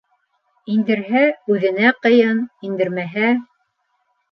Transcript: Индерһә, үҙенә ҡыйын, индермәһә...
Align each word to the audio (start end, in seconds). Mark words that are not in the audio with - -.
Индерһә, 0.75 1.21
үҙенә 1.57 1.93
ҡыйын, 2.07 2.41
индермәһә... 2.71 3.31